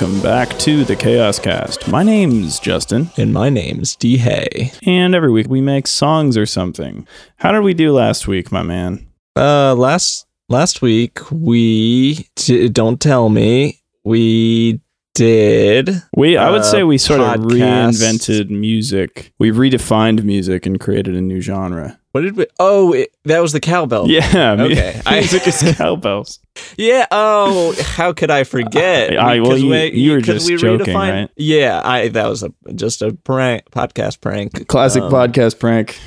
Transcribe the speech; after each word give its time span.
Welcome 0.00 0.22
back 0.22 0.56
to 0.60 0.84
the 0.84 0.94
Chaos 0.94 1.40
Cast. 1.40 1.88
My 1.88 2.04
name's 2.04 2.60
Justin, 2.60 3.10
And 3.16 3.32
my 3.32 3.48
name's 3.50 3.96
D 3.96 4.16
Hay. 4.18 4.70
and 4.86 5.12
every 5.12 5.32
week 5.32 5.48
we 5.48 5.60
make 5.60 5.88
songs 5.88 6.36
or 6.36 6.46
something. 6.46 7.04
How 7.38 7.50
did 7.50 7.62
we 7.62 7.74
do 7.74 7.90
last 7.92 8.28
week, 8.28 8.52
my 8.52 8.62
man? 8.62 9.08
Uh, 9.34 9.74
last 9.74 10.24
last 10.48 10.82
week 10.82 11.18
we 11.32 12.28
d- 12.36 12.68
don't 12.68 13.00
tell 13.00 13.28
me 13.28 13.80
we 14.04 14.80
did. 15.16 16.00
We, 16.16 16.36
I 16.36 16.50
would 16.52 16.60
Uh, 16.60 16.64
say 16.70 16.84
we 16.84 16.96
sort 16.96 17.18
of 17.20 17.40
reinvented 17.46 18.50
music. 18.50 19.32
We 19.40 19.50
redefined 19.50 20.22
music 20.22 20.64
and 20.64 20.78
created 20.78 21.16
a 21.16 21.20
new 21.20 21.40
genre. 21.40 21.98
What 22.18 22.24
did 22.24 22.36
we? 22.36 22.46
Oh, 22.58 22.92
it, 22.94 23.14
that 23.24 23.40
was 23.40 23.52
the 23.52 23.60
cowbell. 23.60 24.08
Yeah, 24.08 24.56
mu- 24.56 24.64
Okay. 24.64 25.00
I- 25.06 25.20
music 25.20 25.46
is 25.46 25.62
cowbells. 25.76 26.40
Yeah. 26.76 27.06
Oh, 27.12 27.74
how 27.80 28.12
could 28.12 28.30
I 28.30 28.42
forget? 28.44 29.16
I- 29.16 29.40
well, 29.40 29.50
Because 29.50 29.62
you- 29.62 29.70
we- 29.70 29.92
you 29.92 30.12
were 30.12 30.20
'cause 30.20 30.46
just 30.46 30.60
joking, 30.60 30.94
right? 30.96 31.28
Yeah, 31.36 31.80
I 31.84 32.08
that 32.08 32.26
was 32.28 32.42
a 32.42 32.50
just 32.74 33.02
a 33.02 33.12
prank 33.12 33.70
podcast 33.70 34.20
prank. 34.20 34.66
Classic 34.66 35.02
Um, 35.02 35.12
podcast 35.12 35.58
prank. 35.60 35.98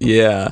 Yeah. 0.00 0.48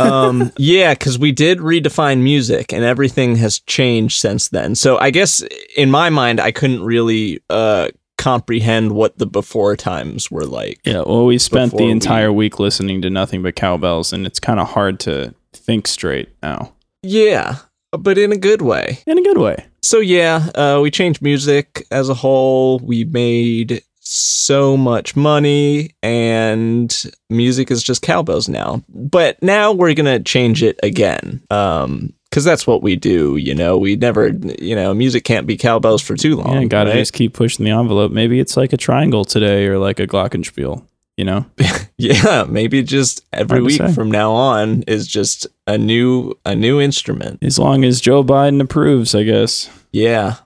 um 0.00 0.50
yeah 0.58 0.94
because 0.94 1.18
we 1.18 1.30
did 1.32 1.58
redefine 1.58 2.22
music 2.22 2.72
and 2.72 2.84
everything 2.84 3.36
has 3.36 3.58
changed 3.60 4.18
since 4.18 4.48
then 4.48 4.74
so 4.74 4.96
i 4.98 5.10
guess 5.10 5.42
in 5.76 5.90
my 5.90 6.08
mind 6.08 6.40
i 6.40 6.50
couldn't 6.50 6.82
really 6.82 7.38
uh 7.50 7.86
comprehend 8.28 8.92
what 8.92 9.16
the 9.18 9.26
before 9.26 9.74
times 9.76 10.30
were 10.30 10.44
like. 10.44 10.78
Yeah, 10.84 11.02
well, 11.06 11.24
we 11.26 11.38
spent 11.38 11.72
the 11.76 11.84
we- 11.84 11.90
entire 11.90 12.32
week 12.32 12.58
listening 12.58 13.00
to 13.02 13.10
nothing 13.10 13.42
but 13.42 13.56
cowbells, 13.56 14.12
and 14.12 14.26
it's 14.26 14.38
kind 14.40 14.60
of 14.60 14.68
hard 14.68 15.00
to 15.00 15.34
think 15.54 15.86
straight 15.86 16.28
now. 16.42 16.72
yeah 17.02 17.56
but 17.92 18.18
in 18.18 18.32
a 18.32 18.36
good 18.36 18.60
way. 18.60 18.98
In 19.06 19.16
a 19.16 19.22
good 19.22 19.38
way. 19.38 19.64
so 19.82 19.98
yeah 19.98 20.50
uh 20.54 20.78
we 20.82 20.90
changed 20.90 21.22
music 21.22 21.86
as 21.90 22.10
a 22.10 22.14
whole. 22.14 22.78
We 22.80 23.04
made 23.04 23.82
so 24.00 24.76
much 24.76 25.16
money 25.16 25.94
and 26.02 27.04
music 27.30 27.70
is 27.70 27.82
just 27.82 28.02
cowbells 28.02 28.46
now. 28.48 28.82
But 28.90 29.42
now 29.42 29.72
we're 29.72 29.94
gonna 29.94 30.20
change 30.20 30.62
it 30.62 30.78
again. 30.82 31.40
Um 31.50 32.12
because 32.30 32.44
that's 32.44 32.66
what 32.66 32.82
we 32.82 32.94
do 32.96 33.36
you 33.36 33.54
know 33.54 33.76
we 33.78 33.96
never 33.96 34.28
you 34.58 34.74
know 34.74 34.92
music 34.94 35.24
can't 35.24 35.46
be 35.46 35.56
cowbells 35.56 36.02
for 36.02 36.14
too 36.16 36.36
long 36.36 36.60
Yeah, 36.62 36.64
gotta 36.68 36.90
right? 36.90 36.96
just 36.98 37.12
keep 37.12 37.32
pushing 37.34 37.64
the 37.64 37.70
envelope. 37.72 38.12
Maybe 38.12 38.38
it's 38.40 38.56
like 38.56 38.72
a 38.72 38.76
triangle 38.76 39.24
today 39.24 39.66
or 39.66 39.78
like 39.78 39.98
a 40.00 40.06
glockenspiel, 40.06 40.84
you 41.16 41.24
know? 41.24 41.46
yeah 41.98 42.44
maybe 42.48 42.82
just 42.82 43.24
every 43.32 43.60
week 43.62 43.78
say. 43.78 43.92
from 43.92 44.10
now 44.10 44.32
on 44.32 44.82
is 44.82 45.06
just 45.06 45.46
a 45.66 45.76
new 45.78 46.34
a 46.44 46.54
new 46.54 46.80
instrument 46.80 47.38
As 47.42 47.58
long 47.58 47.84
as 47.84 48.00
Joe 48.00 48.22
Biden 48.22 48.60
approves, 48.60 49.14
I 49.14 49.22
guess. 49.24 49.68
yeah 49.92 50.36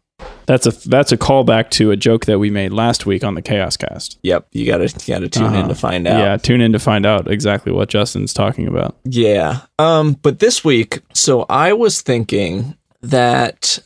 That's 0.46 0.66
a 0.66 0.70
that's 0.88 1.12
a 1.12 1.16
callback 1.16 1.70
to 1.70 1.90
a 1.90 1.96
joke 1.96 2.26
that 2.26 2.38
we 2.38 2.50
made 2.50 2.72
last 2.72 3.06
week 3.06 3.22
on 3.24 3.34
the 3.34 3.42
Chaos 3.42 3.76
Cast. 3.76 4.18
yep 4.22 4.46
you 4.52 4.66
gotta 4.66 4.84
you 4.84 5.14
gotta 5.14 5.28
tune 5.28 5.46
in 5.54 5.60
Uh-huh. 5.60 5.68
to 5.68 5.74
find 5.74 6.06
out 6.06 6.18
Yeah, 6.18 6.36
tune 6.36 6.60
in 6.60 6.72
to 6.72 6.78
find 6.78 7.06
out 7.06 7.30
exactly 7.30 7.72
what 7.72 7.88
Justin's 7.88 8.34
talking 8.34 8.66
about. 8.66 8.96
Yeah. 9.04 9.60
Um, 9.78 10.14
but 10.22 10.38
this 10.40 10.64
week, 10.64 11.00
so 11.14 11.46
I 11.48 11.72
was 11.72 12.02
thinking 12.02 12.76
that 13.02 13.78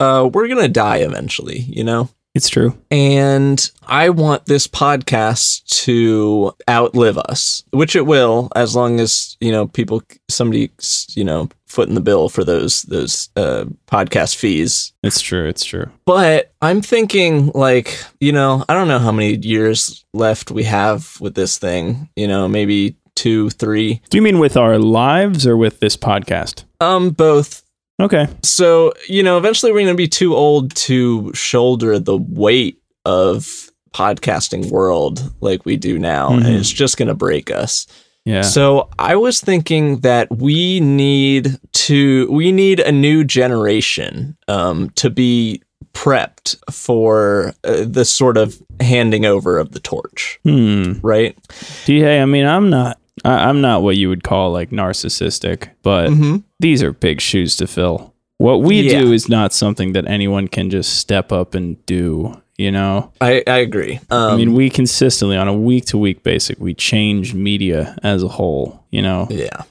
uh 0.00 0.28
we're 0.32 0.48
gonna 0.48 0.68
die 0.68 0.98
eventually, 0.98 1.58
you 1.60 1.84
know? 1.84 2.08
It's 2.34 2.48
true. 2.48 2.76
And 2.90 3.70
I 3.86 4.10
want 4.10 4.46
this 4.46 4.66
podcast 4.66 5.64
to 5.84 6.52
outlive 6.68 7.16
us, 7.16 7.62
which 7.70 7.94
it 7.94 8.06
will, 8.06 8.50
as 8.56 8.74
long 8.74 8.98
as, 8.98 9.36
you 9.40 9.52
know, 9.52 9.68
people 9.68 10.02
somebody 10.28 10.70
you 11.10 11.22
know, 11.22 11.48
foot 11.66 11.88
in 11.88 11.94
the 11.94 12.00
bill 12.00 12.28
for 12.28 12.44
those 12.44 12.82
those 12.82 13.28
uh 13.36 13.64
podcast 13.86 14.36
fees. 14.36 14.92
It's 15.02 15.20
true. 15.20 15.46
It's 15.48 15.64
true. 15.64 15.90
But 16.06 16.52
I'm 16.60 16.82
thinking 16.82 17.52
like, 17.54 18.02
you 18.20 18.32
know, 18.32 18.64
I 18.68 18.74
don't 18.74 18.88
know 18.88 18.98
how 18.98 19.12
many 19.12 19.36
years 19.36 20.04
left 20.12 20.50
we 20.50 20.64
have 20.64 21.16
with 21.20 21.34
this 21.34 21.58
thing, 21.58 22.08
you 22.16 22.26
know, 22.26 22.48
maybe 22.48 22.96
two, 23.14 23.50
three. 23.50 24.00
Do 24.10 24.18
you 24.18 24.22
mean 24.22 24.38
with 24.38 24.56
our 24.56 24.78
lives 24.78 25.46
or 25.46 25.56
with 25.56 25.80
this 25.80 25.96
podcast? 25.96 26.64
Um, 26.80 27.10
both 27.10 27.63
Okay. 28.00 28.26
So, 28.42 28.92
you 29.08 29.22
know, 29.22 29.38
eventually 29.38 29.72
we're 29.72 29.80
going 29.80 29.88
to 29.88 29.94
be 29.94 30.08
too 30.08 30.34
old 30.34 30.74
to 30.76 31.32
shoulder 31.32 31.98
the 31.98 32.16
weight 32.16 32.78
of 33.04 33.70
podcasting 33.92 34.70
world 34.70 35.32
like 35.40 35.64
we 35.64 35.76
do 35.76 35.98
now 35.98 36.30
Mhm. 36.30 36.44
and 36.44 36.56
it's 36.56 36.70
just 36.70 36.96
going 36.96 37.08
to 37.08 37.14
break 37.14 37.50
us. 37.50 37.86
Yeah. 38.24 38.42
So, 38.42 38.88
I 38.98 39.14
was 39.16 39.40
thinking 39.40 40.00
that 40.00 40.34
we 40.36 40.80
need 40.80 41.58
to 41.72 42.26
we 42.30 42.50
need 42.52 42.80
a 42.80 42.90
new 42.90 43.22
generation 43.22 44.36
um 44.48 44.90
to 44.96 45.10
be 45.10 45.62
prepped 45.92 46.56
for 46.72 47.54
uh, 47.62 47.84
this 47.86 48.10
sort 48.10 48.36
of 48.36 48.60
handing 48.80 49.24
over 49.24 49.58
of 49.58 49.72
the 49.72 49.78
torch, 49.80 50.40
hmm. 50.42 50.94
right? 51.02 51.36
D 51.84 52.00
Hay, 52.00 52.20
I 52.20 52.24
mean, 52.24 52.46
I'm 52.46 52.68
not 52.70 52.98
I, 53.24 53.48
I'm 53.48 53.60
not 53.60 53.82
what 53.82 53.96
you 53.96 54.08
would 54.08 54.24
call 54.24 54.50
like 54.52 54.70
narcissistic, 54.70 55.68
but 55.82 56.10
Mhm. 56.10 56.42
these 56.60 56.82
are 56.82 56.92
big 56.92 57.20
shoes 57.20 57.56
to 57.58 57.66
fill. 57.66 58.12
What 58.38 58.62
we 58.62 58.80
Yeah. 58.80 59.00
do 59.02 59.12
is 59.12 59.28
not 59.28 59.52
something 59.52 59.92
that 59.92 60.08
anyone 60.08 60.48
can 60.48 60.70
just 60.70 60.94
step 60.98 61.30
up 61.30 61.54
and 61.54 61.76
do, 61.86 62.40
you 62.58 62.70
know? 62.72 63.10
I 63.20 63.42
I 63.46 63.58
agree. 63.58 64.00
Um, 64.10 64.32
I 64.32 64.36
mean, 64.36 64.54
we 64.54 64.70
consistently 64.70 65.36
on 65.36 65.46
a 65.48 65.54
week 65.54 65.84
to 65.86 65.98
week 65.98 66.22
basis, 66.24 66.58
we 66.58 66.74
change 66.74 67.34
media 67.34 67.96
as 68.02 68.22
a 68.22 68.28
whole, 68.28 68.80
you 68.90 69.02
know? 69.02 69.28
Yeah. 69.30 69.62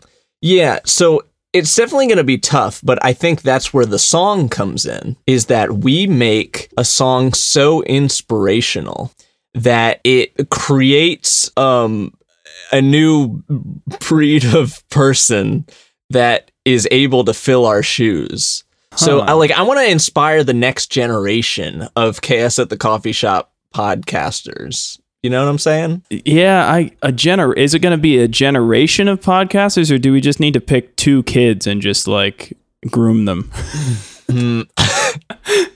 Yeah. 0.41 0.79
So 0.85 1.23
it's 1.51 1.75
definitely 1.75 2.07
going 2.07 2.17
to 2.17 2.23
be 2.23 2.37
tough, 2.39 2.79
but 2.83 2.97
I 3.05 3.13
think 3.13 3.41
that's 3.43 3.73
where 3.73 3.85
the 3.85 3.99
song 3.99 4.49
comes 4.49 4.85
in 4.87 5.17
is 5.27 5.45
that 5.47 5.79
we 5.79 6.07
make 6.07 6.69
a 6.77 6.83
song 6.85 7.33
so 7.33 7.83
inspirational 7.83 9.11
that 9.53 9.99
it 10.03 10.49
creates 10.49 11.51
um, 11.57 12.11
a 12.73 12.81
new 12.81 13.41
breed 14.01 14.43
of 14.53 14.83
person 14.89 15.65
that 16.09 16.51
is 16.65 16.87
able 16.91 17.23
to 17.25 17.33
fill 17.33 17.65
our 17.65 17.81
shoes. 17.83 18.63
So 18.95 19.19
Huh. 19.19 19.25
I 19.29 19.31
like 19.33 19.51
I 19.51 19.61
want 19.63 19.79
to 19.79 19.89
inspire 19.89 20.43
the 20.43 20.53
next 20.53 20.91
generation 20.91 21.87
of 21.95 22.21
chaos 22.21 22.59
at 22.59 22.69
the 22.69 22.77
coffee 22.77 23.11
shop 23.13 23.53
podcasters. 23.73 24.99
You 25.23 25.29
know 25.29 25.41
what 25.43 25.49
I'm 25.49 25.57
saying? 25.57 26.03
Yeah, 26.09 26.69
I 26.69 26.91
a 27.01 27.11
gener 27.13 27.55
is 27.57 27.73
it 27.73 27.79
going 27.79 27.95
to 27.97 28.01
be 28.01 28.19
a 28.19 28.27
generation 28.27 29.07
of 29.07 29.21
podcasters 29.21 29.89
or 29.93 29.97
do 29.97 30.11
we 30.11 30.19
just 30.21 30.39
need 30.41 30.53
to 30.53 30.61
pick 30.61 30.95
two 30.97 31.23
kids 31.23 31.65
and 31.65 31.81
just 31.81 32.07
like 32.07 32.57
groom 32.91 33.25
them? 33.25 33.49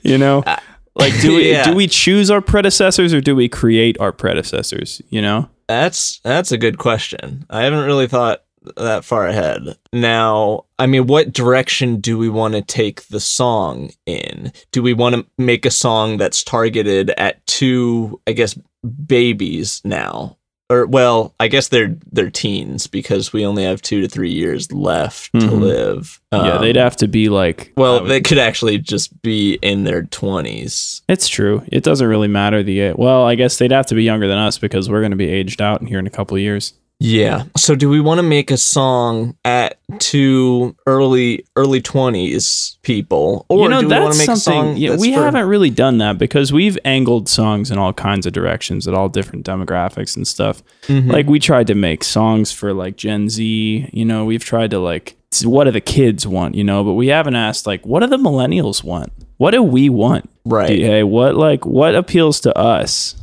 You 0.03 0.17
know? 0.17 0.39
Uh, 0.43 0.57
like 0.95 1.19
do 1.21 1.35
we 1.35 1.51
Yeah. 1.51 1.63
do 1.65 1.75
we 1.75 1.87
choose 1.87 2.31
our 2.31 2.41
predecessors 2.41 3.13
or 3.13 3.21
do 3.21 3.35
we 3.35 3.49
create 3.49 3.99
our 3.99 4.11
predecessors, 4.11 5.01
you 5.09 5.21
know? 5.21 5.49
That's 5.67 6.19
that's 6.19 6.51
a 6.51 6.57
good 6.57 6.77
question. 6.77 7.45
I 7.49 7.63
haven't 7.63 7.85
really 7.85 8.07
thought 8.07 8.43
that 8.75 9.05
far 9.05 9.27
ahead. 9.27 9.77
Now, 9.93 10.65
I 10.79 10.87
mean, 10.87 11.07
what 11.07 11.33
direction 11.33 11.99
do 11.99 12.17
we 12.17 12.29
want 12.29 12.53
to 12.53 12.61
take 12.61 13.07
the 13.07 13.19
song 13.19 13.91
in? 14.05 14.51
Do 14.71 14.81
we 14.81 14.93
want 14.93 15.15
to 15.15 15.25
make 15.37 15.65
a 15.65 15.71
song 15.71 16.17
that's 16.17 16.43
targeted 16.43 17.11
at 17.11 17.45
two, 17.47 18.21
I 18.27 18.33
guess, 18.33 18.57
babies 19.05 19.81
now? 19.83 20.36
Or 20.69 20.85
well, 20.85 21.33
I 21.39 21.47
guess 21.47 21.69
they're 21.69 21.95
they're 22.11 22.29
teens 22.29 22.87
because 22.87 23.31
we 23.31 23.45
only 23.45 23.63
have 23.63 23.81
2 23.81 24.01
to 24.01 24.07
3 24.09 24.29
years 24.29 24.69
left 24.73 25.31
to 25.33 25.39
Mhm. 25.39 25.61
live. 25.61 26.19
yeah, 26.33 26.55
Um, 26.55 26.61
they'd 26.61 26.75
have 26.75 26.97
to 26.97 27.07
be 27.07 27.29
like 27.29 27.71
Well, 27.77 28.01
would- 28.01 28.09
they 28.09 28.19
could 28.19 28.37
actually 28.37 28.77
just 28.77 29.21
be 29.21 29.53
in 29.61 29.85
their 29.85 30.03
20s. 30.03 31.03
It's 31.07 31.29
true. 31.29 31.63
It 31.71 31.83
doesn't 31.83 32.05
really 32.07 32.27
matter 32.27 32.63
the 32.63 32.81
age. 32.81 32.95
Well, 32.97 33.23
I 33.23 33.35
guess 33.35 33.57
they'd 33.57 33.71
have 33.71 33.85
to 33.87 33.95
be 33.95 34.03
younger 34.03 34.27
than 34.27 34.37
us 34.37 34.57
because 34.57 34.89
we're 34.89 34.99
going 35.01 35.11
to 35.11 35.17
be 35.17 35.29
aged 35.29 35.61
out 35.61 35.87
here 35.87 35.99
in 35.99 36.07
a 36.07 36.09
couple 36.11 36.35
of 36.35 36.41
years. 36.41 36.73
Yeah. 36.99 37.43
So 37.55 37.75
do 37.75 37.89
we 37.89 37.99
want 38.01 38.17
to 38.17 38.23
make 38.23 38.49
a 38.49 38.57
song 38.57 39.37
at 39.45 39.77
two 39.99 40.75
early 40.87 41.45
early 41.55 41.79
twenties 41.79 42.79
people, 42.81 43.45
or 43.49 43.63
you 43.65 43.69
know, 43.69 43.81
do 43.81 43.87
we 43.87 43.93
want 43.99 44.13
to 44.13 44.19
make 44.19 44.29
a 44.29 44.35
song? 44.35 44.75
yeah, 44.77 44.95
we 44.95 45.13
for- 45.13 45.21
haven't 45.21 45.47
really 45.47 45.69
done 45.69 45.99
that 45.99 46.17
because 46.17 46.51
we've 46.51 46.77
angled 46.85 47.29
songs 47.29 47.69
in 47.69 47.77
all 47.77 47.93
kinds 47.93 48.25
of 48.25 48.33
directions 48.33 48.87
at 48.87 48.95
all 48.95 49.09
different 49.09 49.45
demographics 49.45 50.15
and 50.15 50.27
stuff. 50.27 50.63
Mhm. 50.87 51.11
Like 51.11 51.27
we 51.27 51.37
tried 51.39 51.67
to 51.67 51.75
make 51.75 52.03
songs 52.03 52.51
for 52.51 52.73
like 52.73 52.95
Gen 52.97 53.29
Z. 53.29 53.89
You 53.93 54.05
know, 54.05 54.25
we've 54.25 54.43
tried 54.43 54.71
to 54.71 54.79
like 54.79 55.15
what 55.43 55.65
do 55.65 55.71
the 55.71 55.81
kids 55.81 56.25
want? 56.25 56.55
You 56.55 56.63
know, 56.63 56.83
but 56.83 56.93
we 56.93 57.07
haven't 57.07 57.35
asked 57.35 57.67
like 57.67 57.85
what 57.85 57.99
do 57.99 58.07
the 58.07 58.17
millennials 58.17 58.83
want? 58.83 59.11
What 59.37 59.51
do 59.51 59.61
we 59.61 59.89
want? 59.89 60.29
right. 60.45 60.69
Hey, 60.79 61.03
what 61.03 61.35
like 61.35 61.63
what 61.63 61.93
appeals 61.93 62.39
to 62.41 62.57
us? 62.57 63.13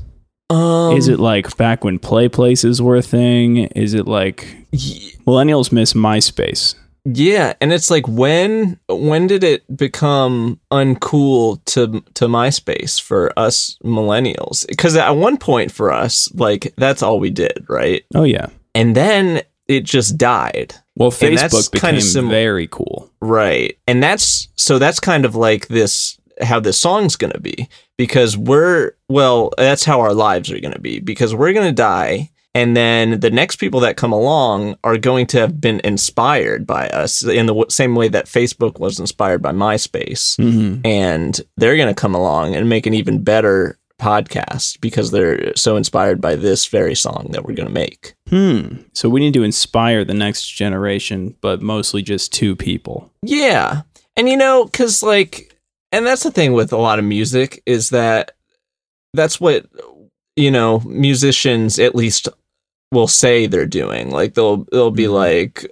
Um, 0.51 0.97
Is 0.97 1.09
it 1.09 1.19
like 1.19 1.57
back 1.57 1.85
when 1.85 1.99
play 1.99 2.29
places 2.29 2.83
were 2.83 2.97
a 2.97 3.03
thing? 3.03 3.59
Is 3.69 3.95
it 3.95 4.07
like 4.07 4.57
millennials 5.27 5.73
miss 5.73 5.95
MySpace? 5.95 6.75
Yeah, 7.07 7.53
and 7.61 7.73
it's 7.73 7.91
like 7.91 8.09
when 8.09 8.79
when 8.89 9.27
did 9.27 9.45
it 9.45 9.77
become 9.77 10.59
uncool 10.71 11.63
to 11.67 12.03
to 12.15 12.27
MySpace 12.27 13.01
for 13.01 13.39
us 13.39 13.77
millennials? 13.85 14.67
Because 14.67 14.97
at 14.97 15.11
one 15.11 15.37
point 15.37 15.71
for 15.71 15.93
us, 15.93 16.33
like 16.35 16.73
that's 16.77 17.03
all 17.03 17.19
we 17.19 17.31
did, 17.31 17.65
right? 17.69 18.05
Oh 18.15 18.25
yeah. 18.25 18.47
And 18.75 18.95
then 18.95 19.43
it 19.69 19.85
just 19.85 20.17
died. 20.17 20.75
Well, 20.97 21.11
Facebook 21.11 21.71
became 21.73 22.01
sim- 22.01 22.31
very 22.31 22.69
cool. 22.69 23.11
Right. 23.21 23.79
And 23.87 24.03
that's 24.03 24.49
so 24.57 24.79
that's 24.79 25.01
kind 25.01 25.25
of 25.25 25.35
like 25.35 25.69
this 25.69 26.19
how 26.41 26.59
this 26.59 26.79
song's 26.79 27.17
going 27.17 27.33
to 27.33 27.41
be 27.41 27.69
because 27.99 28.37
we're 28.37 28.93
well 29.09 29.51
that's 29.57 29.85
how 29.85 30.01
our 30.01 30.15
lives 30.15 30.51
are 30.51 30.61
going 30.61 30.73
to 30.75 30.81
be 30.81 31.01
because 31.01 31.35
we're 31.35 31.53
going 31.53 31.67
to 31.67 31.73
die 31.73 32.31
and 32.57 32.77
then 32.77 33.19
the 33.19 33.31
next 33.31 33.57
people 33.57 33.81
that 33.81 33.97
come 33.97 34.13
along 34.13 34.77
are 34.85 34.97
going 34.97 35.27
to 35.27 35.39
have 35.41 35.61
been 35.61 35.81
inspired 35.83 36.67
by 36.67 36.89
us 36.91 37.25
in 37.25 37.47
the 37.47 37.53
w- 37.53 37.67
same 37.69 37.97
way 37.97 38.07
that 38.07 38.27
Facebook 38.27 38.79
was 38.79 39.01
inspired 39.01 39.43
by 39.43 39.51
MySpace 39.53 40.37
Mhm. 40.39 40.81
and 40.87 41.41
they're 41.57 41.77
going 41.77 41.89
to 41.93 42.01
come 42.01 42.15
along 42.15 42.55
and 42.55 42.69
make 42.69 42.87
an 42.87 42.95
even 42.95 43.23
better 43.25 43.77
podcast 44.01 44.81
because 44.81 45.11
they're 45.11 45.55
so 45.57 45.77
inspired 45.77 46.21
by 46.21 46.37
this 46.37 46.67
very 46.67 46.95
song 46.95 47.29
that 47.31 47.45
we're 47.45 47.55
going 47.55 47.69
to 47.69 47.73
make. 47.75 48.15
Hmm. 48.29 48.83
So 48.93 49.09
we 49.09 49.21
need 49.21 49.35
to 49.35 49.43
inspire 49.45 50.05
the 50.05 50.15
next 50.15 50.49
generation, 50.49 51.35
but 51.41 51.63
mostly 51.63 52.03
just 52.03 52.33
two 52.33 52.55
people. 52.55 53.11
Yeah. 53.23 53.83
And 54.17 54.29
you 54.29 54.37
know, 54.37 54.67
cuz 54.73 55.03
like 55.03 55.54
and 55.95 56.07
that's 56.07 56.23
the 56.25 56.31
thing 56.31 56.53
with 56.53 56.73
a 56.73 56.77
lot 56.77 56.99
of 56.99 57.05
music 57.05 57.63
is 57.67 57.91
that 57.91 58.33
that's 59.15 59.41
what 59.41 59.67
you 60.37 60.51
know, 60.51 60.81
musicians 60.81 61.79
at 61.79 61.95
least 61.95 62.29
will 62.91 63.07
say 63.07 63.47
they're 63.47 63.67
doing. 63.67 64.11
Like 64.11 64.35
they'll 64.35 64.65
they'll 64.73 64.91
be 64.91 65.05
Mhm. 65.05 65.13
like 65.15 65.67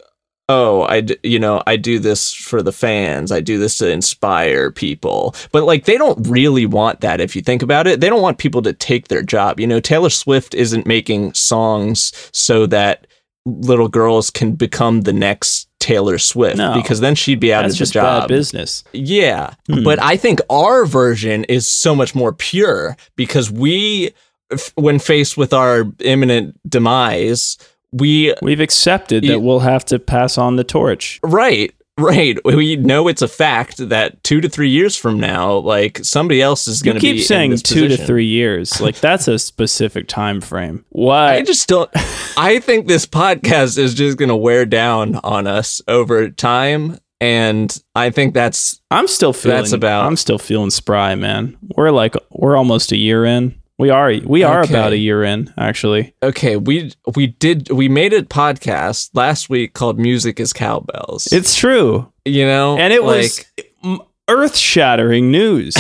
Oh, 0.49 0.83
I 0.83 1.01
d- 1.03 1.17
you 1.23 1.39
know 1.39 1.63
I 1.67 1.77
do 1.77 1.99
this 1.99 2.33
for 2.33 2.63
the 2.63 2.73
fans. 2.73 3.33
I 3.33 3.41
do 3.41 3.59
this 3.59 3.77
to 3.79 3.89
inspire 3.91 4.71
people, 4.71 5.35
but 5.53 5.63
like 5.65 5.85
they 5.87 5.97
don't 5.97 6.27
really 6.29 6.67
want 6.67 7.01
that. 7.01 7.21
If 7.21 7.35
you 7.37 7.43
think 7.43 7.63
about 7.63 7.87
it, 7.87 8.01
they 8.01 8.09
don't 8.11 8.21
want 8.23 8.39
people 8.39 8.61
to 8.63 8.73
take 8.73 9.09
their 9.09 9.23
job. 9.23 9.59
You 9.61 9.67
know, 9.67 9.81
Taylor 9.81 10.11
Swift 10.11 10.55
isn't 10.55 10.87
making 10.87 11.33
songs 11.35 12.13
so 12.33 12.67
that 12.67 13.07
little 13.44 13.89
girls 13.89 14.31
can 14.31 14.53
become 14.53 15.03
the 15.03 15.12
next 15.12 15.69
Taylor 15.81 16.17
Swift 16.19 16.56
No. 16.59 16.75
because 16.75 17.00
then 17.00 17.15
she'd 17.17 17.41
be 17.41 17.53
out 17.53 17.65
of 17.65 17.77
the 17.77 17.85
job. 17.87 18.29
business. 18.29 18.85
Yeah. 18.93 19.55
Hmm. 19.69 19.83
But 19.83 20.00
I 20.00 20.17
think 20.17 20.41
our 20.49 20.87
version 20.87 21.44
is 21.44 21.67
so 21.67 21.94
much 21.94 22.15
more 22.15 22.33
pure 22.33 22.97
because 23.17 23.50
we, 23.50 24.12
f- 24.53 24.73
when 24.77 25.00
faced 25.00 25.37
with 25.37 25.53
our 25.53 25.85
imminent 25.99 26.56
demise, 26.69 27.59
we, 27.93 28.33
We've 28.43 28.61
accepted 28.61 29.25
that 29.25 29.41
we'll 29.41 29.59
have 29.61 29.85
to 29.87 29.99
pass 29.99 30.38
on 30.38 30.56
the 30.56 30.65
torch. 30.65 31.19
right, 31.25 31.75
right. 31.99 32.39
We 32.44 32.77
know 32.77 33.09
it's 33.09 33.23
a 33.23 33.29
fact 33.29 33.77
that 33.89 34.23
two 34.25 34.41
to 34.41 34.49
three 34.49 34.71
years 34.71 34.97
from 34.97 35.19
now, 35.21 35.55
like 35.56 35.99
somebody 36.05 36.41
else 36.43 36.67
is 36.69 36.83
going 36.83 36.97
to 36.97 37.00
be 37.00 37.06
keep 37.12 37.17
in 37.19 37.25
saying 37.27 37.56
two 37.59 37.89
to 37.89 37.97
three 37.97 38.27
years. 38.27 38.81
Like 38.81 38.99
that's 39.00 39.29
a 39.29 39.39
specific 39.39 40.09
time 40.09 40.41
frame. 40.41 40.85
Why? 40.91 41.37
I 41.37 41.43
just 41.43 41.69
don't. 41.69 41.91
I 42.37 42.61
think 42.61 42.87
this 42.87 43.06
podcast 43.06 43.79
is 43.79 43.94
just 43.94 44.19
going 44.19 44.29
to 44.31 44.37
wear 44.37 44.65
down 44.65 45.17
on 45.17 45.47
us 45.47 45.81
over 45.87 46.31
time, 46.31 46.99
and 47.21 47.77
I 47.95 48.11
think 48.11 48.35
that's 48.35 48.81
I'm 48.91 49.06
still 49.09 49.33
feeling. 49.33 49.59
That's 49.59 49.73
about- 49.73 50.06
I'm 50.06 50.17
still 50.17 50.38
feeling 50.38 50.71
spry, 50.71 51.15
man. 51.15 51.56
We're 51.77 51.91
like 51.91 52.15
we're 52.31 52.56
almost 52.56 52.93
a 52.93 52.97
year 52.97 53.25
in. 53.25 53.62
We 53.82 53.90
are. 53.90 54.12
We 54.25 54.44
are 54.44 54.62
Okay. 54.62 54.73
about 54.73 54.93
a 54.93 54.96
year 54.96 55.25
in, 55.25 55.52
actually. 55.58 56.14
okay. 56.23 56.56
We 56.56 56.93
we 57.17 57.26
did 57.26 57.69
we 57.70 57.88
made 57.88 58.12
a 58.12 58.23
podcast 58.23 59.11
last 59.14 59.50
week 59.50 59.75
called 59.75 59.99
"Music 59.99 60.38
Is 60.38 60.52
Cowbells." 60.52 61.26
It's 61.32 61.56
true, 61.56 62.11
you 62.25 62.46
know, 62.46 62.79
and 62.79 62.93
it 62.93 63.02
like, 63.02 63.46
was 63.82 64.00
earth-shattering 64.29 65.31
news. 65.31 65.75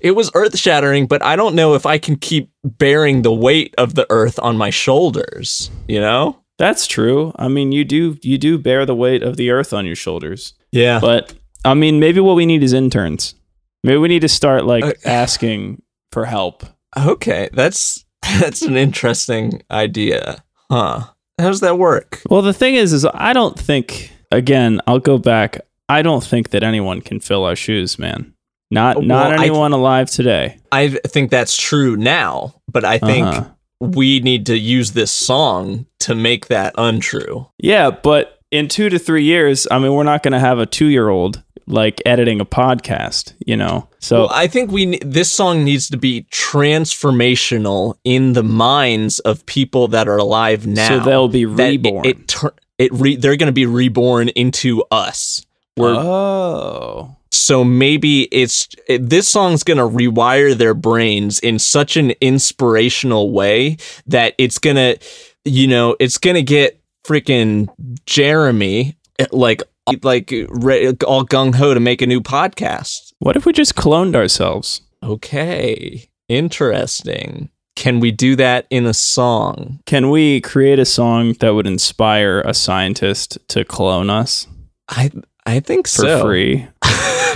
it 0.00 0.12
was 0.12 0.30
earth 0.34 0.58
shattering, 0.58 1.06
but 1.06 1.22
I 1.22 1.36
don't 1.36 1.54
know 1.54 1.74
if 1.74 1.86
I 1.86 1.98
can 1.98 2.16
keep 2.16 2.50
bearing 2.62 3.22
the 3.22 3.32
weight 3.32 3.74
of 3.78 3.94
the 3.94 4.06
earth 4.10 4.38
on 4.42 4.56
my 4.56 4.70
shoulders. 4.70 5.70
You 5.88 6.00
know? 6.00 6.38
That's 6.58 6.86
true. 6.86 7.32
I 7.36 7.48
mean, 7.48 7.72
you 7.72 7.84
do 7.84 8.16
you 8.22 8.38
do 8.38 8.58
bear 8.58 8.86
the 8.86 8.94
weight 8.94 9.22
of 9.22 9.36
the 9.36 9.50
earth 9.50 9.72
on 9.72 9.86
your 9.86 9.96
shoulders. 9.96 10.54
Yeah. 10.72 11.00
But 11.00 11.34
I 11.64 11.74
mean, 11.74 11.98
maybe 12.00 12.20
what 12.20 12.36
we 12.36 12.46
need 12.46 12.62
is 12.62 12.72
interns. 12.72 13.34
Maybe 13.82 13.96
we 13.98 14.08
need 14.08 14.20
to 14.22 14.28
start 14.28 14.64
like 14.66 14.84
Uh, 14.84 14.92
asking 15.04 15.82
for 16.12 16.26
help. 16.26 16.62
Okay, 16.96 17.48
that's 17.52 18.04
that's 18.40 18.62
an 18.62 18.76
interesting 18.76 19.62
idea, 19.70 20.42
huh? 20.70 21.00
How 21.38 21.48
does 21.48 21.60
that 21.60 21.78
work? 21.78 22.22
Well, 22.30 22.42
the 22.42 22.52
thing 22.54 22.74
is, 22.74 22.92
is 22.92 23.04
I 23.12 23.32
don't 23.32 23.58
think. 23.58 24.10
Again, 24.30 24.80
I'll 24.86 24.98
go 24.98 25.18
back. 25.18 25.60
I 25.88 26.02
don't 26.02 26.24
think 26.24 26.50
that 26.50 26.62
anyone 26.64 27.00
can 27.00 27.20
fill 27.20 27.44
our 27.44 27.54
shoes, 27.56 27.98
man. 27.98 28.32
Not 28.70 29.02
not 29.04 29.30
Well, 29.30 29.40
I- 29.40 29.44
anyone 29.44 29.72
alive 29.72 30.10
today. 30.10 30.58
I 30.72 30.88
think 30.88 31.30
that's 31.30 31.56
true 31.56 31.96
now, 31.96 32.54
but 32.72 32.84
I 32.84 32.98
think 32.98 33.26
Uh-huh. 33.26 33.44
we 33.80 34.18
need 34.20 34.46
to 34.46 34.56
use 34.58 34.92
this 34.92 35.12
song 35.12 35.86
to 36.00 36.14
make 36.14 36.46
that 36.48 36.74
untrue. 36.78 37.46
Yeah, 37.58 37.90
but 37.90 38.38
in 38.50 38.66
two 38.68 38.88
to 38.88 38.98
three 38.98 39.22
years, 39.24 39.68
I 39.70 39.78
mean, 39.78 39.92
we're 39.92 40.02
not 40.04 40.22
going 40.22 40.32
to 40.32 40.40
have 40.40 40.58
a 40.58 40.66
two-year-old 40.66 41.42
like 41.66 42.00
editing 42.04 42.40
a 42.40 42.44
podcast, 42.44 43.34
you 43.38 43.56
know. 43.56 43.88
So 43.98 44.20
well, 44.20 44.30
I 44.32 44.46
think 44.46 44.70
we 44.70 44.98
this 44.98 45.30
song 45.30 45.64
needs 45.64 45.88
to 45.90 45.96
be 45.96 46.26
transformational 46.30 47.96
in 48.04 48.34
the 48.34 48.42
minds 48.42 49.18
of 49.20 49.44
people 49.46 49.88
that 49.88 50.08
are 50.08 50.16
alive 50.16 50.66
now. 50.66 50.88
so 50.88 51.00
they'll 51.00 51.28
be 51.28 51.42
it- 51.42 51.46
reborn. 51.46 52.06
It, 52.06 52.28
tur- 52.28 52.54
it 52.78 52.92
re- 52.92 53.16
they're 53.16 53.36
going 53.36 53.46
to 53.46 53.52
be 53.52 53.66
reborn 53.66 54.28
into 54.30 54.82
us. 54.90 55.44
We're 55.76 55.94
oh, 55.96 57.16
so 57.30 57.64
maybe 57.64 58.22
it's 58.32 58.68
it, 58.88 59.08
this 59.08 59.28
song's 59.28 59.64
going 59.64 59.78
to 59.78 59.84
rewire 59.84 60.54
their 60.54 60.74
brains 60.74 61.40
in 61.40 61.58
such 61.58 61.96
an 61.96 62.12
inspirational 62.20 63.32
way 63.32 63.78
that 64.06 64.34
it's 64.38 64.58
going 64.58 64.76
to 64.76 64.98
you 65.44 65.66
know, 65.66 65.96
it's 66.00 66.18
going 66.18 66.36
to 66.36 66.42
get 66.42 66.80
freaking 67.04 67.68
Jeremy 68.06 68.96
eh, 69.18 69.26
like 69.30 69.62
like 70.02 70.32
re- 70.48 70.88
all 71.06 71.24
gung 71.24 71.54
ho 71.54 71.74
to 71.74 71.80
make 71.80 72.00
a 72.02 72.06
new 72.06 72.20
podcast. 72.20 73.12
what 73.18 73.36
if 73.36 73.44
we 73.46 73.52
just 73.52 73.74
cloned 73.74 74.14
ourselves? 74.16 74.80
Okay, 75.02 76.08
interesting. 76.28 77.50
Can 77.76 77.98
we 78.00 78.10
do 78.12 78.36
that 78.36 78.66
in 78.70 78.86
a 78.86 78.94
song? 78.94 79.80
Can 79.84 80.10
we 80.10 80.40
create 80.40 80.78
a 80.78 80.84
song 80.84 81.32
that 81.40 81.54
would 81.54 81.66
inspire 81.66 82.40
a 82.42 82.54
scientist 82.54 83.36
to 83.48 83.64
clone 83.64 84.10
us 84.10 84.46
I 84.88 85.10
I 85.44 85.60
think 85.60 85.86
for 85.88 86.02
so. 86.02 86.22
free? 86.22 86.66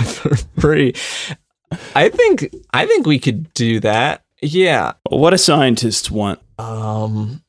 for 0.05 0.35
free. 0.59 0.93
I 1.95 2.09
think 2.09 2.53
I 2.73 2.85
think 2.87 3.05
we 3.05 3.19
could 3.19 3.53
do 3.53 3.79
that. 3.81 4.23
Yeah. 4.41 4.93
What 5.09 5.31
do 5.31 5.37
scientists 5.37 6.09
want? 6.09 6.39
Um 6.57 7.43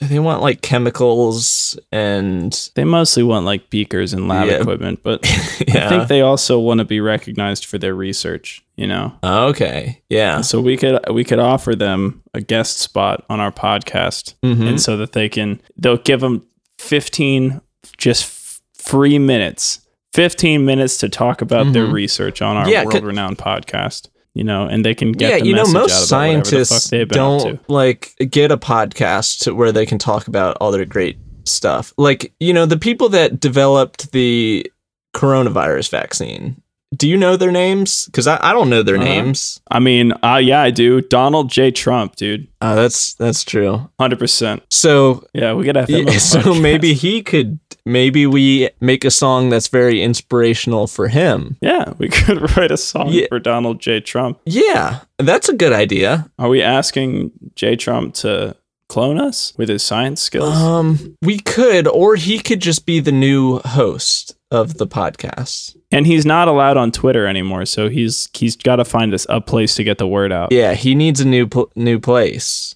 they 0.00 0.18
want 0.18 0.42
like 0.42 0.62
chemicals 0.62 1.78
and 1.92 2.70
They 2.74 2.84
mostly 2.84 3.22
want 3.22 3.44
like 3.46 3.68
beakers 3.70 4.12
and 4.12 4.28
lab 4.28 4.48
Yeah. 4.48 4.60
equipment, 4.60 5.00
but 5.02 5.20
yeah. 5.68 5.86
I 5.86 5.88
think 5.88 6.08
they 6.08 6.20
also 6.22 6.58
want 6.58 6.78
to 6.78 6.84
be 6.84 7.00
recognized 7.00 7.64
for 7.66 7.76
their 7.78 7.94
research, 7.94 8.64
you 8.76 8.86
know. 8.86 9.12
okay. 9.22 10.00
Yeah. 10.08 10.40
So 10.40 10.60
we 10.60 10.76
could 10.76 11.00
we 11.12 11.24
could 11.24 11.38
offer 11.38 11.74
them 11.74 12.22
a 12.32 12.40
guest 12.40 12.78
spot 12.78 13.24
on 13.28 13.40
our 13.40 13.52
podcast 13.52 14.34
Mhm. 14.44 14.68
and 14.68 14.80
so 14.80 14.96
that 14.96 15.12
they 15.12 15.28
can 15.28 15.60
they'll 15.76 15.96
give 15.98 16.20
them 16.20 16.44
15 16.78 17.60
just 17.98 18.24
f- 18.24 18.60
free 18.78 19.18
minutes 19.18 19.80
15 20.14 20.64
minutes 20.64 20.96
to 20.98 21.08
talk 21.08 21.42
about 21.42 21.72
their 21.72 21.86
Mhm. 21.86 21.92
research 21.92 22.40
on 22.40 22.56
our 22.56 22.68
Yeah, 22.70 22.84
world-renowned 22.84 23.36
podcast 23.38 24.08
you 24.34 24.44
know 24.44 24.66
and 24.66 24.84
they 24.84 24.94
can 24.94 25.12
get 25.12 25.30
yeah, 25.30 25.38
the 25.38 25.46
you 25.46 25.54
know, 25.54 25.62
most 25.66 25.74
out 25.74 25.76
about 25.76 26.26
whatever 26.28 26.56
the 26.58 26.64
scientists 26.64 26.92
up 26.92 27.08
don't 27.08 27.70
like 27.70 28.14
get 28.30 28.50
a 28.52 28.56
podcast 28.56 29.52
where 29.54 29.72
they 29.72 29.86
can 29.86 29.98
talk 29.98 30.26
about 30.28 30.56
all 30.60 30.70
their 30.72 30.84
great 30.84 31.16
stuff. 31.44 31.92
Like, 31.98 32.32
you 32.40 32.52
know, 32.52 32.66
the 32.66 32.78
people 32.78 33.08
that 33.10 33.38
developed 33.38 34.12
the 34.12 34.70
coronavirus 35.14 35.90
vaccine. 35.90 36.60
Do 36.96 37.08
you 37.08 37.16
know 37.16 37.36
their 37.36 37.50
names? 37.50 38.06
Because 38.06 38.28
I, 38.28 38.38
I 38.40 38.52
don't 38.52 38.70
know 38.70 38.82
their 38.84 38.94
Uh-huh. 38.96 39.04
names. 39.04 39.60
I 39.68 39.80
mean, 39.80 40.12
uh, 40.22 40.36
yeah, 40.42 40.62
I 40.62 40.70
do. 40.70 41.00
Donald 41.00 41.50
J. 41.50 41.72
Trump, 41.72 42.14
dude, 42.14 42.46
Uh, 42.60 42.76
that's 42.76 43.14
that's 43.14 43.42
true. 43.44 43.90
hundred 43.98 44.20
percent. 44.20 44.62
So 44.70 45.26
Yeah, 45.34 45.54
we 45.54 45.64
gotta 45.64 45.80
have 45.80 45.88
him. 45.88 46.06
Yeah, 46.06 46.18
so 46.18 46.40
podcast. 46.42 46.62
maybe 46.62 46.94
he 46.94 47.22
could 47.22 47.58
maybe 47.86 48.26
we 48.26 48.70
make 48.80 49.04
a 49.04 49.10
song 49.10 49.50
that's 49.50 49.68
very 49.68 50.02
inspirational 50.02 50.86
for 50.86 51.08
him 51.08 51.56
yeah, 51.60 51.92
we 51.98 52.08
could 52.18 52.56
write 52.56 52.70
a 52.70 52.76
song 52.76 53.08
Yeah. 53.10 53.26
for 53.28 53.38
Donald 53.38 53.80
J. 53.80 54.00
Trump. 54.00 54.40
yeah 54.46 55.00
that's 55.18 55.48
a 55.48 55.54
good 55.56 55.72
idea 55.72 56.30
Are 56.38 56.48
we 56.48 56.62
asking 56.62 57.30
J. 57.54 57.76
Trump 57.76 58.14
to 58.16 58.56
clone 58.88 59.18
us 59.18 59.52
with 59.56 59.68
his 59.68 59.82
science 59.82 60.20
skills? 60.20 60.54
um 60.54 61.16
we 61.22 61.38
could 61.38 61.86
or 61.88 62.16
he 62.16 62.38
could 62.38 62.60
just 62.60 62.86
be 62.86 63.00
the 63.00 63.12
new 63.12 63.58
host 63.60 64.36
of 64.50 64.74
the 64.78 64.86
podcast 64.86 65.76
and 65.90 66.06
he's 66.06 66.26
not 66.26 66.48
allowed 66.48 66.76
on 66.76 66.90
Twitter 66.90 67.26
anymore, 67.26 67.64
so 67.66 67.88
he's 67.88 68.28
he's 68.34 68.56
got 68.56 68.76
to 68.76 68.84
find 68.84 69.14
us 69.14 69.26
a 69.28 69.40
place 69.40 69.74
to 69.76 69.84
get 69.84 69.98
the 69.98 70.06
word 70.06 70.32
out. 70.32 70.52
yeah 70.52 70.74
he 70.74 70.94
needs 70.94 71.20
a 71.20 71.24
new 71.26 71.46
pl- 71.46 71.70
new 71.76 71.98
place 71.98 72.74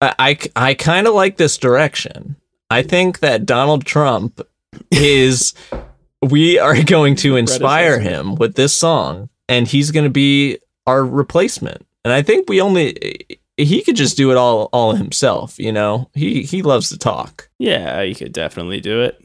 i 0.00 0.14
i, 0.18 0.38
I 0.70 0.74
kind 0.74 1.06
of 1.06 1.14
like 1.14 1.36
this 1.36 1.56
direction 1.58 2.36
i 2.70 2.82
think 2.82 3.20
that 3.20 3.46
donald 3.46 3.84
trump 3.84 4.40
is 4.90 5.54
we 6.22 6.58
are 6.58 6.82
going 6.84 7.14
to 7.16 7.36
inspire 7.36 8.00
him 8.00 8.34
with 8.34 8.54
this 8.54 8.74
song 8.74 9.28
and 9.48 9.68
he's 9.68 9.90
going 9.90 10.04
to 10.04 10.10
be 10.10 10.58
our 10.86 11.04
replacement 11.04 11.86
and 12.04 12.12
i 12.12 12.22
think 12.22 12.48
we 12.48 12.60
only 12.60 12.96
he 13.56 13.82
could 13.82 13.96
just 13.96 14.16
do 14.16 14.30
it 14.30 14.36
all 14.36 14.68
all 14.72 14.94
himself 14.94 15.58
you 15.58 15.72
know 15.72 16.10
he 16.14 16.42
he 16.42 16.62
loves 16.62 16.88
to 16.90 16.98
talk 16.98 17.48
Yeah, 17.58 18.02
he 18.04 18.14
could 18.14 18.32
definitely 18.32 18.80
do 18.80 19.00
it. 19.02 19.18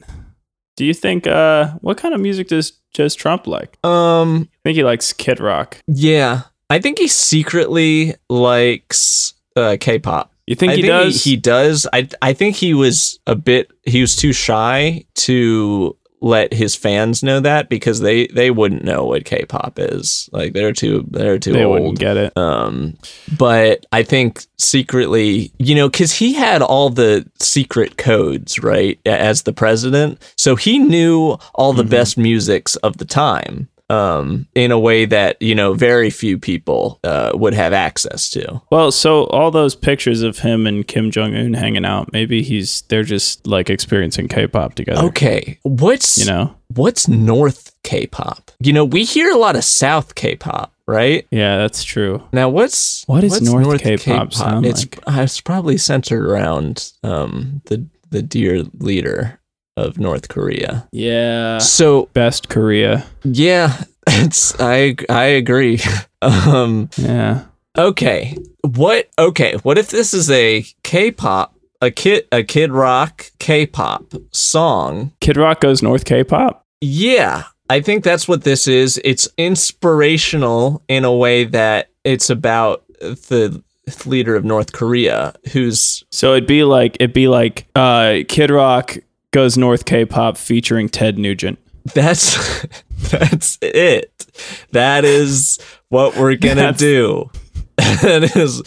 Do 0.76 0.86
you 0.86 0.94
think 0.94 1.26
uh 1.26 1.72
what 1.82 1.98
kind 1.98 2.14
of 2.14 2.20
music 2.22 2.48
does 2.48 2.72
does 2.94 3.14
Trump 3.14 3.46
like? 3.46 3.76
Um, 3.84 4.48
I 4.50 4.58
think 4.64 4.76
he 4.76 4.84
likes 4.84 5.12
Kid 5.12 5.38
Rock. 5.38 5.76
yeah, 5.86 6.42
I 6.70 6.78
think 6.78 6.98
he 6.98 7.08
secretly 7.08 8.14
likes 8.30 9.34
uh, 9.54 9.76
K-pop. 9.78 10.31
You 10.46 10.54
think 10.56 10.72
I 10.72 10.76
he 10.76 10.82
think 10.82 10.92
does? 10.92 11.24
He, 11.24 11.36
does. 11.36 11.86
I 11.92 12.08
I 12.20 12.32
think 12.32 12.56
he 12.56 12.74
was 12.74 13.18
a 13.26 13.34
bit. 13.36 13.70
He 13.84 14.00
was 14.00 14.16
too 14.16 14.32
shy 14.32 15.04
to 15.14 15.96
let 16.24 16.52
his 16.52 16.76
fans 16.76 17.24
know 17.24 17.40
that 17.40 17.68
because 17.68 17.98
they 18.00 18.28
they 18.28 18.50
wouldn't 18.50 18.84
know 18.84 19.04
what 19.04 19.24
K-pop 19.24 19.78
is. 19.78 20.28
Like 20.32 20.52
they're 20.52 20.72
too 20.72 21.04
they're 21.10 21.38
too 21.38 21.52
they 21.52 21.64
old. 21.64 21.80
wouldn't 21.80 21.98
get 21.98 22.16
it. 22.16 22.36
Um, 22.36 22.96
but 23.36 23.86
I 23.92 24.02
think 24.04 24.44
secretly, 24.58 25.52
you 25.58 25.74
know, 25.74 25.88
because 25.88 26.12
he 26.12 26.32
had 26.34 26.62
all 26.62 26.90
the 26.90 27.28
secret 27.40 27.96
codes, 27.96 28.60
right, 28.62 29.00
as 29.06 29.42
the 29.42 29.52
president. 29.52 30.22
So 30.36 30.54
he 30.56 30.78
knew 30.78 31.38
all 31.54 31.72
the 31.72 31.82
Mhm. 31.84 31.90
best 31.90 32.18
musics 32.18 32.76
of 32.76 32.98
the 32.98 33.04
time 33.04 33.68
um, 33.92 34.48
in 34.54 34.70
a 34.70 34.78
way 34.78 35.04
that, 35.04 35.40
you 35.42 35.54
know, 35.54 35.74
very 35.74 36.08
few 36.08 36.38
people 36.38 36.98
uh, 37.04 37.32
would 37.34 37.52
have 37.52 37.72
access 37.74 38.30
to. 38.30 38.62
Well, 38.70 38.90
so 38.90 39.24
all 39.26 39.50
those 39.50 39.74
pictures 39.74 40.22
of 40.22 40.38
him 40.38 40.66
and 40.66 40.86
Kim 40.86 41.10
Jong 41.10 41.34
Un 41.34 41.52
hanging 41.52 41.84
out, 41.84 42.10
maybe 42.12 42.42
he's 42.42 42.82
they're 42.88 43.02
just 43.02 43.46
like 43.46 43.68
experiencing 43.68 44.28
K-pop 44.28 44.74
together. 44.74 45.02
Okay. 45.08 45.58
What's, 45.62 46.16
You 46.18 46.24
know? 46.24 46.56
what's 46.68 47.06
North 47.06 47.74
K 47.82 48.06
pop? 48.06 48.50
You 48.60 48.72
know, 48.72 48.84
we 48.84 49.04
hear 49.04 49.30
a 49.30 49.36
lot 49.36 49.56
of 49.56 49.64
South 49.64 50.14
K 50.14 50.36
pop, 50.36 50.72
right? 50.86 51.26
Yeah, 51.30 51.58
that's 51.58 51.84
true. 51.84 52.26
Now, 52.32 52.48
what's 52.48 53.04
What 53.06 53.20
does 53.20 53.32
what's 53.32 53.42
North 53.42 53.82
K-pop 53.82 54.32
sound 54.32 54.64
it's 54.64 54.86
like? 55.06 55.18
it's 55.18 55.40
probably 55.40 55.76
centered 55.76 56.24
around 56.24 56.92
um 57.02 57.60
the 57.66 57.86
the 58.10 58.22
dear 58.22 58.62
leader 58.78 59.38
of 59.76 59.98
North 59.98 60.28
Korea. 60.28 60.86
Yeah. 60.92 61.58
So 61.58 62.06
Best 62.12 62.48
Korea. 62.48 63.04
yeah, 63.24 63.84
it's 64.06 64.58
I 64.60 64.96
I 65.08 65.24
agree. 65.24 65.80
um, 66.22 66.88
Yeah. 66.96 67.44
okay, 67.78 68.36
what? 68.62 69.08
Okay, 69.18 69.54
what 69.62 69.78
if 69.78 69.90
this 69.90 70.12
is 70.14 70.30
a 70.30 70.64
K-pop, 70.82 71.54
a 71.80 71.90
kid, 71.90 72.26
a 72.32 72.42
Kid 72.42 72.70
Rock 72.72 73.30
K-pop 73.38 74.14
song? 74.30 75.12
Kid 75.20 75.36
Rock 75.36 75.60
goes 75.60 75.82
North 75.82 76.04
K-pop. 76.04 76.64
Yeah, 76.80 77.44
I 77.70 77.80
think 77.80 78.04
that's 78.04 78.26
what 78.28 78.42
this 78.44 78.66
is. 78.68 79.00
It's 79.04 79.28
inspirational 79.38 80.82
in 80.88 81.04
a 81.04 81.12
way 81.14 81.44
that 81.44 81.88
it's 82.04 82.30
about 82.30 82.84
the 83.00 83.62
leader 84.06 84.36
of 84.36 84.44
North 84.44 84.72
Korea 84.72 85.34
who's 85.52 86.04
So 86.10 86.32
it'd 86.34 86.46
be 86.46 86.62
like 86.62 86.96
it'd 87.00 87.12
be 87.12 87.26
like 87.28 87.66
uh 87.74 88.18
Kid 88.28 88.50
Rock 88.50 88.96
goes 89.32 89.58
North 89.58 89.84
K-pop 89.84 90.36
featuring 90.36 90.88
Ted 90.88 91.18
Nugent. 91.18 91.58
that's 91.94 92.66
that's 93.10 93.58
it. 93.60 94.26
That 94.70 95.04
is 95.04 95.58
what 95.88 96.16
we're 96.16 96.36
gonna 96.36 96.54
That's- 96.54 96.78
do. 96.78 97.30
that 97.76 98.36
is 98.36 98.62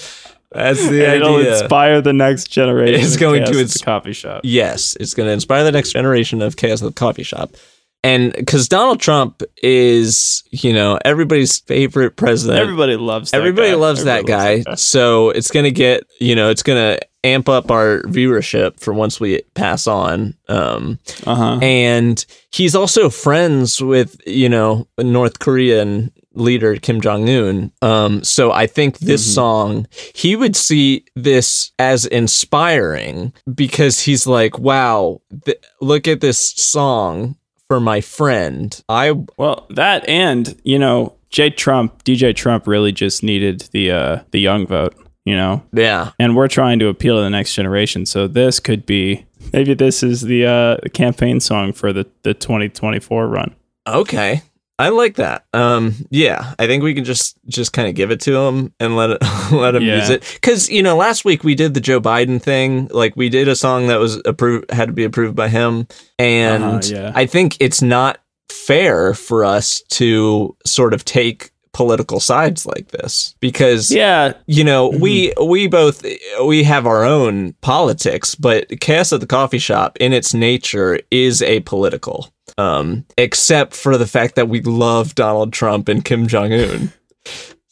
that's 0.52 0.88
the 0.88 1.06
And 1.06 1.16
it'll 1.16 1.38
idea. 1.38 1.60
inspire 1.62 2.02
the 2.02 2.14
next 2.14 2.48
generation. 2.50 3.02
It's 3.04 3.16
of 3.16 3.20
going 3.20 3.44
chaos 3.44 3.56
to 3.56 3.62
ins- 3.62 3.74
the 3.74 3.86
coffee 3.86 4.14
shop. 4.14 4.42
Yes, 4.44 4.96
it's 5.00 5.14
going 5.14 5.28
to 5.28 5.34
inspire 5.34 5.64
the 5.66 5.72
next 5.74 5.92
generation 5.92 6.42
of 6.42 6.56
chaos 6.56 6.82
at 6.82 6.86
the 6.88 6.94
coffee 6.94 7.24
shop. 7.24 7.52
And 8.06 8.34
because 8.34 8.68
Donald 8.68 9.00
Trump 9.00 9.42
is, 9.64 10.44
you 10.52 10.72
know, 10.74 11.00
everybody's 11.04 11.60
favorite 11.60 12.16
president. 12.18 12.60
Everybody 12.60 12.96
loves 12.98 13.32
that 13.32 13.38
Everybody 13.38 13.70
guy. 13.72 13.76
loves 13.76 14.04
that 14.04 14.20
Everybody 14.20 14.64
guy. 14.64 14.70
loves 14.70 14.82
So 14.84 15.30
it's 15.32 15.50
going 15.52 15.64
to 15.66 15.72
get, 15.72 16.04
you 16.20 16.36
know, 16.36 16.50
it's 16.50 16.64
going 16.64 16.78
to 16.78 17.06
amp 17.24 17.50
up 17.50 17.72
our 17.72 18.04
viewership 18.04 18.80
for 18.80 18.94
once 18.94 19.20
we 19.20 19.42
pass 19.56 19.88
on. 19.88 20.36
Um. 20.48 21.00
Uh-huh. 21.26 21.58
and 21.64 22.24
he's 22.52 22.76
also 22.76 23.10
friends 23.10 23.82
with, 23.82 24.22
you 24.28 24.48
know, 24.50 24.88
North 25.00 25.40
Korean 25.40 26.12
leader 26.36 26.76
Kim 26.76 27.02
Jong 27.02 27.28
Un. 27.30 27.72
Um, 27.82 28.24
so 28.24 28.52
I 28.52 28.68
think 28.68 29.00
this 29.00 29.26
Mhm. 29.26 29.34
song, 29.34 29.88
he 30.14 30.36
would 30.36 30.56
see 30.56 31.06
this 31.16 31.72
as 31.80 32.06
inspiring 32.06 33.34
because 33.56 34.02
he's 34.02 34.28
like, 34.28 34.60
wow, 34.60 35.22
th- 35.46 35.58
look 35.82 36.08
at 36.08 36.20
this 36.22 36.52
song 36.58 37.38
for 37.68 37.80
my 37.80 38.02
friend. 38.02 38.82
I 38.90 39.12
Well, 39.38 39.68
that 39.72 40.08
and 40.08 40.60
you 40.64 40.80
know, 40.80 41.16
J 41.30 41.50
Trump, 41.50 42.04
DJ 42.04 42.36
Trump 42.36 42.68
really 42.68 42.92
just 42.92 43.24
needed 43.24 43.68
the 43.72 43.92
uh 43.92 44.20
the 44.32 44.40
young 44.40 44.68
vote, 44.68 44.96
you 45.26 45.36
know. 45.36 45.64
yeah. 45.74 46.12
And 46.20 46.36
we're 46.36 46.48
trying 46.48 46.80
to 46.80 46.88
appeal 46.88 47.18
to 47.18 47.22
the 47.24 47.30
next 47.30 47.54
generation. 47.54 48.06
So 48.06 48.28
this 48.28 48.60
could 48.60 48.86
be 48.86 49.26
maybe 49.54 49.74
this 49.74 50.04
is 50.04 50.22
the 50.22 50.46
uh 50.46 50.78
the 50.84 50.90
campaign 50.90 51.40
song 51.40 51.74
for 51.74 51.92
the 51.92 52.08
the 52.24 52.34
2024 52.34 53.28
run. 53.28 53.56
Okay. 53.88 54.42
I 54.78 54.90
like 54.90 55.16
that. 55.16 55.46
Um, 55.54 55.94
yeah, 56.10 56.54
I 56.60 56.68
think 56.68 56.84
we 56.84 56.94
can 56.94 57.06
just 57.06 57.38
just 57.48 57.72
kind 57.72 57.88
of 57.88 57.96
give 57.96 58.12
it 58.12 58.20
to 58.22 58.36
him 58.36 58.74
and 58.80 58.96
let 58.98 59.10
it 59.12 59.18
let 59.52 59.76
him 59.76 59.84
Yeah. 59.84 59.98
use 60.00 60.10
it. 60.10 60.30
Because 60.36 60.70
you 60.70 60.84
know, 60.84 60.98
last 60.98 61.24
week 61.26 61.44
we 61.44 61.56
did 61.56 61.74
the 61.74 61.80
Joe 61.80 62.02
Biden 62.02 62.42
thing. 62.42 62.88
Like 62.92 63.16
we 63.16 63.30
did 63.30 63.48
a 63.48 63.56
song 63.56 63.88
that 63.88 64.00
was 64.00 64.22
approved 64.26 64.70
had 64.72 64.88
to 64.88 64.94
be 64.94 65.04
approved 65.06 65.36
by 65.36 65.48
him, 65.48 65.88
and 66.20 66.64
Uh-huh, 66.64 66.82
yeah. 66.86 67.12
I 67.16 67.26
think 67.26 67.56
it's 67.60 67.82
not 67.82 68.20
fair 68.50 69.14
for 69.14 69.44
us 69.46 69.82
to 69.92 70.56
sort 70.66 70.94
of 70.94 71.06
take 71.06 71.52
political 71.74 72.22
sides 72.22 72.66
like 72.66 72.90
this 72.92 73.36
because 73.42 73.92
Yeah, 73.92 74.34
you 74.48 74.64
know 74.64 74.88
we 74.90 75.30
Mm-hmm. 75.32 75.50
we 75.50 75.68
both 75.68 76.06
we 76.46 76.64
have 76.64 76.86
our 76.88 77.04
own 77.04 77.54
politics 77.62 78.34
but 78.34 78.68
chaos 78.80 79.12
at 79.12 79.20
the 79.20 79.28
coffee 79.28 79.58
shop 79.60 79.98
in 80.00 80.14
its 80.14 80.34
nature 80.34 81.00
is 81.12 81.42
apolitical 81.42 82.30
um 82.58 83.06
except 83.18 83.76
for 83.76 83.98
the 83.98 84.08
fact 84.08 84.36
that 84.36 84.48
we 84.50 84.62
love 84.62 85.14
donald 85.16 85.52
trump 85.54 85.90
and 85.90 86.06
kim 86.06 86.28
jong-un 86.28 86.92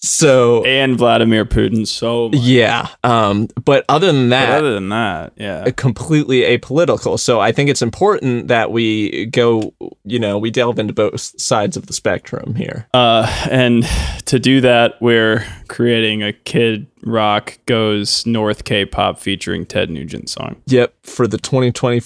so 0.05 0.65
and 0.65 0.97
Vladimir 0.97 1.45
Putin 1.45 1.87
so 1.87 2.27
much. 2.27 2.41
yeah 2.41 2.89
um 3.05 3.47
but 3.63 3.85
other 3.87 4.07
than 4.11 4.25
But 4.29 4.29
that 4.35 4.57
other 4.57 4.73
than 4.73 4.89
that, 4.89 5.31
yeah. 5.37 5.69
completely 5.77 6.41
apolitical 6.41 7.17
so 7.17 7.39
i 7.39 7.53
think 7.53 7.69
it's 7.69 7.81
important 7.81 8.49
that 8.49 8.73
we 8.73 9.27
go 9.27 9.73
you 10.03 10.19
know 10.19 10.37
we 10.37 10.51
delve 10.51 10.77
into 10.77 10.91
both 10.91 11.21
sides 11.39 11.77
of 11.77 11.85
the 11.87 11.93
spectrum 11.93 12.53
here 12.55 12.85
Uh, 12.93 13.25
and 13.49 13.85
to 14.25 14.39
do 14.39 14.59
that, 14.61 14.95
we're 15.01 15.45
creating 15.67 16.23
a 16.23 16.33
Kid 16.33 16.87
Rock 17.05 17.59
goes 17.65 18.25
North 18.25 18.63
K-pop 18.63 19.19
featuring 19.19 19.65
Ted 19.65 19.89
Nugent 19.89 20.29
song. 20.29 20.55
Yep, 20.67 20.93
for 21.03 21.27
the 21.27 21.37
2024 21.37 22.01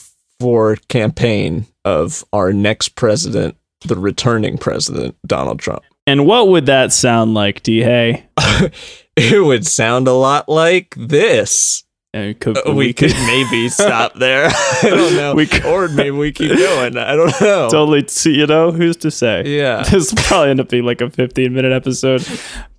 campaign 0.89 1.65
of 1.86 2.24
our 2.34 2.53
next 2.53 2.89
president, 2.96 3.56
the 3.86 3.96
returning 3.96 4.58
president, 4.58 5.15
Donald 5.25 5.60
Trump. 5.60 5.84
And 6.06 6.25
what 6.25 6.48
would 6.50 6.65
that 6.67 6.94
sound 6.94 7.34
like, 7.34 7.63
D. 7.63 7.82
Hay? 7.82 8.27
It 9.20 9.44
would 9.44 9.65
sound 9.65 10.08
a 10.08 10.13
lot 10.13 10.48
like 10.48 10.94
this. 10.96 11.84
And 12.13 12.39
could, 12.39 12.56
Uh, 12.67 12.75
We 12.75 12.94
could 12.94 13.13
maybe 13.25 13.67
stop 13.67 14.13
there. 14.13 14.46
I 14.84 14.89
don't 14.91 15.15
know. 15.15 15.34
We 15.34 15.48
could- 15.48 15.65
or 15.65 15.88
maybe 15.88 16.12
we 16.12 16.32
keep 16.32 16.51
going. 16.56 16.96
I 16.98 17.15
don't 17.15 17.34
know. 17.41 17.67
totally 17.72 18.06
see, 18.08 18.36
you 18.38 18.46
know, 18.46 18.72
who's 18.72 18.96
to 18.98 19.10
say? 19.10 19.41
yeah. 19.48 19.82
This 19.89 20.12
will 20.13 20.22
probably 20.22 20.51
end 20.51 20.60
up 20.60 20.70
being 20.70 20.86
like 20.86 21.01
a 21.01 21.10
15 21.10 21.51
minute 21.51 21.72
episode. 21.74 22.24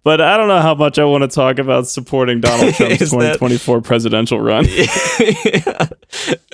But 0.05 0.21
I 0.21 0.37
don't 0.37 0.47
know 0.47 0.61
how 0.61 0.77
much 0.77 0.97
I 1.01 1.05
want 1.05 1.23
to 1.23 1.29
talk 1.29 1.59
about 1.59 1.89
supporting 1.89 2.41
Donald 2.41 2.73
Trump's 2.75 3.03
Is 3.03 3.11
that- 3.11 3.41
2024 3.41 3.81
presidential 3.81 4.41
run. 4.41 4.65
yeah. 4.69 5.89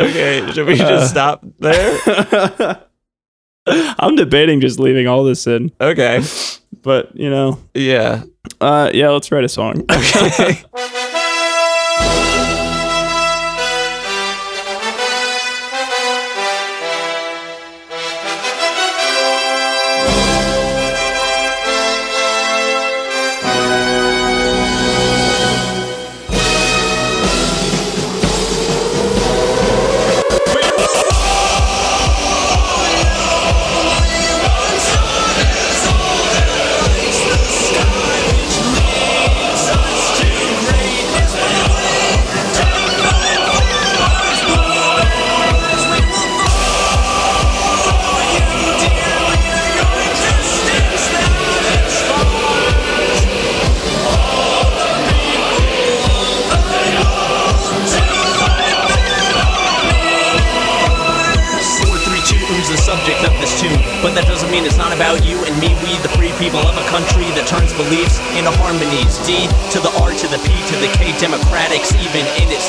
Okay, 0.00 0.50
should 0.52 0.66
we 0.66 0.76
just 0.76 1.10
stop 1.10 1.44
there? 1.58 2.80
I'm 3.66 4.16
debating 4.16 4.60
just 4.60 4.78
leaving 4.78 5.06
all 5.06 5.24
this 5.24 5.46
in. 5.46 5.70
Okay. 5.80 6.22
But, 6.82 7.16
you 7.16 7.30
know, 7.30 7.58
Yeah. 7.72 8.24
uh, 8.60 8.90
yeah, 8.92 9.08
let's 9.10 9.30
write 9.32 9.44
a 9.44 9.48
song. 9.48 9.84
Okay. 9.90 10.62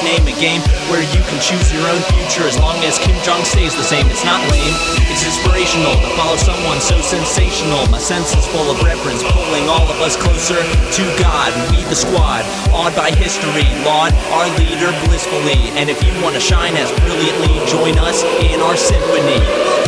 name, 0.04 0.28
a 0.28 0.36
game 0.40 0.62
where 0.90 1.04
you 1.04 1.22
can 1.30 1.40
choose 1.40 1.72
your 1.72 1.86
own 1.88 2.02
future 2.16 2.44
as 2.48 2.58
long 2.60 2.76
as 2.84 2.98
Kim 3.00 3.16
Jong 3.24 3.44
stays 3.46 3.76
the 3.76 3.84
same. 3.84 4.08
It's 4.08 4.26
not 4.26 4.42
lame, 4.52 4.74
it's 5.08 5.24
inspirational 5.24 5.94
to 5.94 6.10
follow 6.18 6.36
someone 6.36 6.82
so 6.82 7.00
sensational. 7.02 7.86
My 7.88 8.00
sense 8.00 8.34
is 8.36 8.46
full 8.48 8.72
of 8.72 8.82
reverence, 8.84 9.24
pulling 9.32 9.70
all 9.70 9.86
of 9.86 10.00
us 10.02 10.16
closer 10.16 10.58
to 10.58 11.04
God. 11.22 11.54
We, 11.72 11.84
the 11.86 11.96
squad, 11.96 12.44
awed 12.74 12.96
by 12.96 13.12
history, 13.12 13.68
laud 13.86 14.12
our 14.34 14.50
leader 14.58 14.92
blissfully. 15.06 15.72
And 15.78 15.90
if 15.90 16.02
you 16.04 16.12
want 16.24 16.36
to 16.36 16.42
shine 16.42 16.76
as 16.76 16.92
brilliantly, 17.06 17.54
join 17.70 17.98
us 18.00 18.24
in 18.42 18.60
our 18.60 18.76
symphony. 18.76 19.85